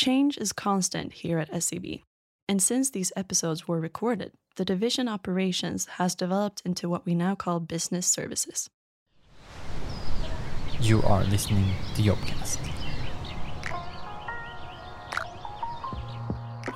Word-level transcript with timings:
Change 0.00 0.38
is 0.38 0.54
constant 0.54 1.12
here 1.12 1.38
at 1.38 1.62
SEB. 1.62 1.84
And 2.48 2.62
since 2.62 2.88
these 2.88 3.12
episodes 3.16 3.68
were 3.68 3.78
recorded, 3.78 4.32
the 4.56 4.64
division 4.64 5.08
operations 5.08 5.84
has 5.98 6.14
developed 6.14 6.62
into 6.64 6.88
what 6.88 7.04
we 7.04 7.14
now 7.14 7.34
call 7.34 7.60
business 7.60 8.06
services. 8.06 8.70
You 10.80 11.02
are 11.02 11.22
listening 11.24 11.74
to 11.96 12.00
Jobcast. 12.00 12.56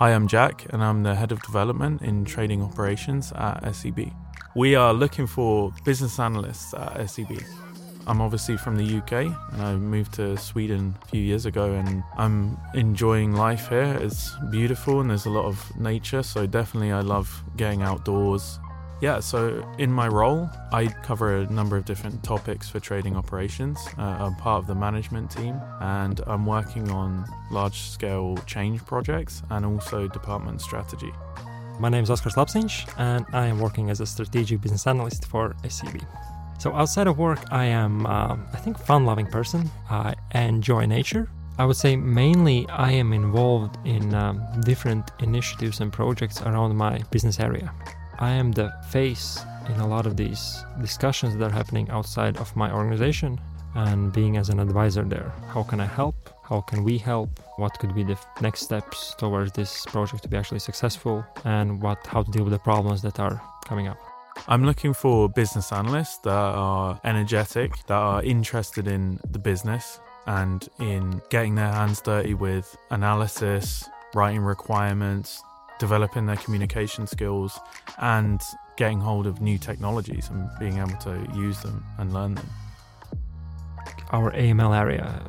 Hi, 0.01 0.11
I'm 0.11 0.29
Jack, 0.29 0.67
and 0.69 0.85
I'm 0.85 1.03
the 1.03 1.15
head 1.15 1.33
of 1.33 1.41
development 1.45 2.03
in 2.03 2.27
trading 2.27 2.61
operations 2.61 3.33
at 3.33 3.75
SEB. 3.75 4.13
We 4.55 4.75
are 4.75 4.93
looking 4.93 5.27
for 5.27 5.73
business 5.87 6.19
analysts 6.19 6.75
at 6.75 7.09
SEB. 7.09 7.41
I'm 8.07 8.21
obviously 8.21 8.57
from 8.57 8.77
the 8.77 8.99
UK 8.99 9.13
and 9.53 9.63
I 9.63 9.75
moved 9.77 10.15
to 10.15 10.37
Sweden 10.37 10.97
a 11.03 11.07
few 11.07 11.23
years 11.23 11.47
ago 11.47 11.73
and 11.73 12.03
I'm 12.19 12.59
enjoying 12.75 13.35
life 13.35 13.69
here. 13.69 13.99
It's 14.01 14.33
beautiful 14.51 15.01
and 15.01 15.11
there's 15.11 15.27
a 15.27 15.31
lot 15.31 15.47
of 15.47 15.77
nature, 15.79 16.23
so 16.23 16.47
definitely 16.47 16.93
I 16.93 17.01
love 17.01 17.43
getting 17.57 17.83
outdoors. 17.83 18.59
Yeah, 19.01 19.21
so 19.21 19.67
in 19.79 19.93
my 19.93 20.09
role, 20.09 20.49
I 20.73 20.87
cover 20.87 21.39
a 21.39 21.47
number 21.47 21.77
of 21.77 21.85
different 21.85 22.23
topics 22.23 22.69
for 22.69 22.79
trading 22.79 23.17
operations. 23.17 23.79
Uh, 23.99 24.03
I'm 24.03 24.35
part 24.37 24.63
of 24.63 24.67
the 24.67 24.75
management 24.75 25.31
team 25.31 25.61
and 25.81 26.21
I'm 26.27 26.47
working 26.47 26.91
on 26.91 27.25
large 27.51 27.81
scale 27.81 28.37
change 28.47 28.85
projects 28.85 29.43
and 29.51 29.65
also 29.65 30.09
department 30.09 30.61
strategy. 30.61 31.13
My 31.81 31.89
name 31.89 32.05
is 32.05 32.11
Oskar 32.11 32.31
Slapsinch 32.31 32.89
and 32.99 33.27
I 33.33 33.47
am 33.47 33.59
working 33.59 33.91
as 33.91 34.01
a 34.01 34.07
strategic 34.07 34.61
business 34.61 34.87
analyst 34.87 35.27
for 35.27 35.57
SEB. 35.69 36.01
So 36.65 36.73
outside 36.73 37.07
of 37.09 37.19
work, 37.19 37.41
I 37.51 37.67
am, 37.67 38.07
uh, 38.07 38.39
I 38.55 38.57
think, 38.57 38.79
fun-loving 38.79 39.27
person. 39.27 39.71
I 39.91 40.15
enjoy 40.35 40.87
nature. 40.87 41.29
I 41.59 41.67
would 41.67 41.77
say 41.77 41.95
mainly 41.95 42.67
I 42.71 42.91
am 42.93 43.13
involved 43.13 43.77
in 43.85 44.15
um, 44.15 44.41
different 44.63 45.11
initiatives 45.21 45.81
and 45.81 45.93
projects 45.93 46.41
around 46.41 46.75
my 46.75 47.03
business 47.11 47.39
area. 47.39 47.71
I 48.19 48.31
am 48.31 48.51
the 48.51 48.73
face 48.89 49.45
in 49.69 49.79
a 49.79 49.87
lot 49.87 50.07
of 50.07 50.17
these 50.17 50.65
discussions 50.81 51.37
that 51.37 51.45
are 51.51 51.55
happening 51.55 51.91
outside 51.91 52.39
of 52.39 52.57
my 52.57 52.73
organization 52.73 53.39
and 53.75 54.11
being 54.11 54.39
as 54.39 54.49
an 54.49 54.59
advisor 54.59 55.03
there. 55.03 55.35
How 55.49 55.65
can 55.65 55.81
I 55.81 55.87
help? 56.01 56.17
How 56.49 56.63
can 56.63 56.83
we 56.83 56.97
help? 56.97 57.29
What 57.59 57.79
could 57.79 57.95
be 57.95 58.05
the 58.05 58.17
next 58.41 58.63
steps 58.63 59.15
towards 59.19 59.53
this 59.53 59.85
project 59.85 60.23
to 60.23 60.31
be 60.31 60.39
actually 60.39 60.61
successful 60.61 61.27
and 61.45 61.83
what 61.83 62.07
how 62.07 62.23
to 62.23 62.31
deal 62.31 62.45
with 62.45 62.55
the 62.55 62.59
problems 62.59 63.03
that 63.03 63.21
are 63.21 63.39
coming 63.67 63.87
up? 63.87 64.14
I'm 64.47 64.65
looking 64.65 64.93
for 64.93 65.31
business 65.31 65.73
analysts 65.73 66.19
that 66.19 66.31
are 66.31 67.01
energetic, 67.03 67.79
that 67.87 67.95
are 67.95 68.23
interested 68.23 68.87
in 68.87 69.19
the 69.31 69.39
business 69.39 70.01
and 70.27 70.69
in 70.79 71.23
getting 71.31 71.55
their 71.55 71.73
hands 71.73 72.03
dirty 72.03 72.35
with 72.35 72.77
analysis, 72.91 73.89
writing 74.15 74.43
requirements, 74.43 75.43
developing 75.79 76.27
their 76.27 76.37
communication 76.37 77.07
skills, 77.07 77.59
and 77.99 78.43
getting 78.77 79.01
hold 79.01 79.27
of 79.27 79.41
new 79.41 79.57
technologies 79.57 80.29
and 80.29 80.51
being 80.61 80.77
able 80.77 80.99
to 80.99 81.27
use 81.35 81.61
them 81.61 81.83
and 81.99 82.13
learn 82.13 82.35
them. 82.35 82.51
Our 84.11 84.31
AML 84.33 84.77
area, 84.77 85.23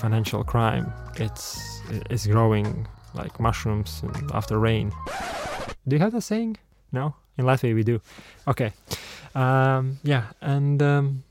financial 0.00 0.44
crime, 0.44 0.90
it's 1.16 1.60
it's 2.10 2.26
growing 2.26 2.88
like 3.12 3.38
mushrooms 3.38 4.02
after 4.32 4.58
rain. 4.58 4.92
Do 5.86 5.96
you 5.96 6.00
have 6.00 6.12
that 6.12 6.22
saying? 6.22 6.56
No? 6.90 7.14
In 7.38 7.44
Latvia, 7.44 7.74
we 7.74 7.82
do. 7.82 8.00
Okay. 8.46 8.72
Um, 9.34 9.98
yeah, 10.02 10.24
and 10.40 10.82
um, 10.82 11.24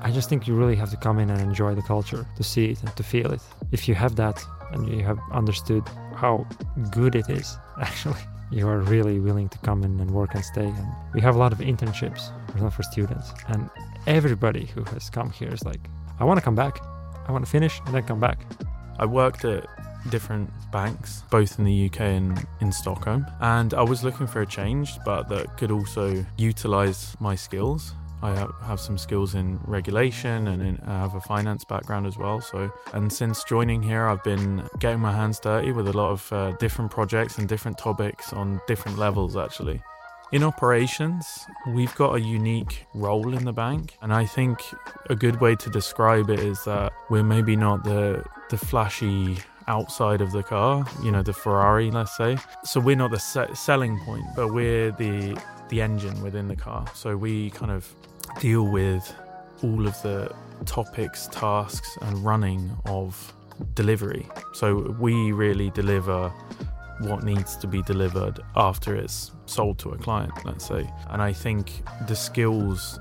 I 0.00 0.10
just 0.10 0.28
think 0.28 0.48
you 0.48 0.54
really 0.54 0.76
have 0.76 0.90
to 0.90 0.96
come 0.96 1.18
in 1.18 1.30
and 1.30 1.40
enjoy 1.40 1.74
the 1.74 1.82
culture, 1.82 2.26
to 2.36 2.42
see 2.42 2.70
it 2.72 2.82
and 2.82 2.94
to 2.96 3.02
feel 3.02 3.32
it. 3.32 3.40
If 3.72 3.88
you 3.88 3.94
have 3.94 4.16
that 4.16 4.44
and 4.72 4.88
you 4.88 5.04
have 5.04 5.18
understood 5.32 5.84
how 6.16 6.46
good 6.90 7.14
it 7.14 7.28
is, 7.28 7.56
actually, 7.80 8.20
you 8.50 8.68
are 8.68 8.80
really 8.80 9.20
willing 9.20 9.48
to 9.50 9.58
come 9.58 9.84
in 9.84 10.00
and 10.00 10.10
work 10.10 10.34
and 10.34 10.44
stay. 10.44 10.66
And 10.66 10.88
we 11.14 11.20
have 11.20 11.36
a 11.36 11.38
lot 11.38 11.52
of 11.52 11.58
internships 11.58 12.32
for 12.72 12.82
students, 12.82 13.32
and 13.48 13.70
everybody 14.06 14.66
who 14.66 14.82
has 14.84 15.10
come 15.10 15.30
here 15.30 15.52
is 15.52 15.64
like, 15.64 15.80
I 16.18 16.24
want 16.24 16.38
to 16.38 16.44
come 16.44 16.54
back. 16.54 16.80
I 17.26 17.32
want 17.32 17.44
to 17.44 17.50
finish 17.50 17.80
and 17.86 17.94
then 17.94 18.02
come 18.02 18.20
back. 18.20 18.38
I 18.98 19.06
worked 19.06 19.44
at 19.44 19.66
different 20.10 20.50
banks, 20.72 21.22
both 21.30 21.58
in 21.58 21.64
the 21.64 21.86
UK 21.86 22.00
and 22.00 22.46
in 22.60 22.72
Stockholm. 22.72 23.26
And 23.40 23.74
I 23.74 23.82
was 23.82 24.04
looking 24.04 24.26
for 24.26 24.42
a 24.42 24.46
change, 24.46 24.98
but 25.04 25.28
that 25.28 25.56
could 25.56 25.70
also 25.70 26.24
utilize 26.36 27.16
my 27.20 27.34
skills. 27.34 27.94
I 28.22 28.48
have 28.62 28.80
some 28.80 28.96
skills 28.96 29.34
in 29.34 29.60
regulation 29.66 30.48
and 30.48 30.62
in, 30.62 30.80
I 30.86 31.00
have 31.00 31.14
a 31.14 31.20
finance 31.20 31.62
background 31.64 32.06
as 32.06 32.16
well. 32.16 32.40
So, 32.40 32.72
and 32.94 33.12
since 33.12 33.44
joining 33.44 33.82
here, 33.82 34.06
I've 34.06 34.24
been 34.24 34.66
getting 34.78 35.00
my 35.00 35.12
hands 35.12 35.38
dirty 35.38 35.72
with 35.72 35.88
a 35.88 35.92
lot 35.92 36.10
of 36.10 36.32
uh, 36.32 36.52
different 36.52 36.90
projects 36.90 37.36
and 37.36 37.46
different 37.46 37.76
topics 37.76 38.32
on 38.32 38.62
different 38.66 38.96
levels, 38.96 39.36
actually. 39.36 39.82
In 40.32 40.42
operations, 40.42 41.46
we've 41.68 41.94
got 41.96 42.14
a 42.14 42.20
unique 42.20 42.86
role 42.94 43.34
in 43.34 43.44
the 43.44 43.52
bank, 43.52 43.98
and 44.00 44.12
I 44.12 44.24
think 44.24 44.58
a 45.10 45.14
good 45.14 45.40
way 45.40 45.54
to 45.56 45.68
describe 45.68 46.30
it 46.30 46.40
is 46.40 46.64
that 46.64 46.92
we're 47.10 47.22
maybe 47.22 47.56
not 47.56 47.84
the 47.84 48.24
the 48.50 48.56
flashy 48.56 49.38
outside 49.68 50.20
of 50.20 50.32
the 50.32 50.42
car, 50.42 50.86
you 51.02 51.10
know, 51.10 51.22
the 51.22 51.32
Ferrari, 51.32 51.90
let's 51.90 52.16
say. 52.16 52.36
So 52.64 52.80
we're 52.80 52.96
not 52.96 53.10
the 53.10 53.20
se- 53.20 53.54
selling 53.54 53.98
point, 54.00 54.24
but 54.36 54.52
we're 54.52 54.90
the 54.92 55.40
the 55.70 55.80
engine 55.80 56.20
within 56.22 56.46
the 56.48 56.56
car. 56.56 56.84
So 56.94 57.16
we 57.16 57.50
kind 57.50 57.70
of 57.70 57.94
deal 58.40 58.66
with 58.66 59.14
all 59.62 59.86
of 59.86 60.00
the 60.02 60.34
topics, 60.66 61.26
tasks, 61.28 61.96
and 62.02 62.24
running 62.24 62.76
of 62.86 63.32
delivery. 63.74 64.28
So 64.52 64.94
we 65.00 65.32
really 65.32 65.70
deliver 65.70 66.28
what 67.00 67.24
needs 67.24 67.56
to 67.56 67.66
be 67.66 67.82
delivered 67.82 68.40
after 68.56 68.94
it's 68.94 69.32
sold 69.46 69.78
to 69.80 69.90
a 69.90 69.98
client, 69.98 70.32
let's 70.44 70.66
say. 70.66 70.88
And 71.10 71.20
I 71.22 71.32
think 71.32 71.82
the 72.06 72.16
skills 72.16 72.98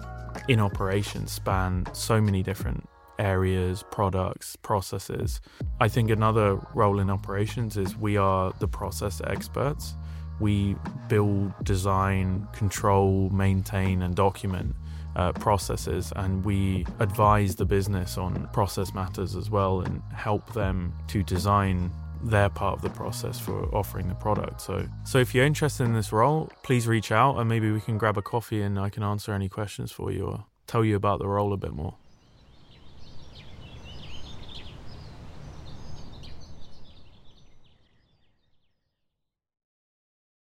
in 0.47 0.59
operation 0.59 1.28
span 1.28 1.85
so 1.94 2.19
many 2.19 2.44
different 2.44 2.83
areas, 3.19 3.84
products, 3.91 4.56
processes. 4.57 5.41
I 5.79 5.88
think 5.88 6.09
another 6.09 6.59
role 6.74 7.00
in 7.00 7.09
operations 7.09 7.78
is 7.78 7.96
we 7.97 8.18
are 8.18 8.53
the 8.59 8.68
process 8.68 9.22
experts. 9.25 9.96
We 10.40 10.75
build, 11.07 11.53
design, 11.63 12.47
control, 12.53 13.29
maintain, 13.29 14.01
and 14.01 14.16
document 14.16 14.75
uh, 15.16 15.31
processes, 15.34 16.12
and 16.16 16.44
we 16.44 16.85
advise 17.00 17.56
the 17.56 17.66
business 17.66 18.18
on 18.18 18.50
process 18.51 18.94
matters 18.94 19.35
as 19.35 19.50
well 19.50 19.81
and 19.81 20.01
help 20.12 20.53
them 20.53 20.94
to 21.07 21.24
design 21.24 21.91
their 22.24 22.50
part 22.50 22.75
of 22.75 22.81
the 22.81 22.90
process 22.90 23.40
for 23.40 23.63
offering 23.75 24.07
the 24.07 24.16
product. 24.16 24.62
So, 24.62 24.88
so 25.03 25.19
if 25.19 25.35
you're 25.35 25.45
interested 25.45 25.84
in 25.84 25.94
this 25.94 26.12
role, 26.12 26.50
please 26.63 26.88
reach 26.88 27.12
out 27.12 27.38
and 27.38 27.50
maybe 27.50 27.69
we 27.72 27.81
can 27.81 27.97
grab 27.97 28.18
a 28.18 28.22
coffee 28.22 28.62
and 28.62 28.80
I 28.80 28.90
can 28.90 29.03
answer 29.03 29.34
any 29.34 29.50
questions 29.50 29.91
for 29.91 30.12
you 30.12 30.25
or 30.25 30.45
tell 30.66 30.85
you 30.85 30.95
about 30.95 31.19
the 31.19 31.28
role 31.28 31.53
a 31.53 31.57
bit 31.57 31.74
more. 31.74 31.95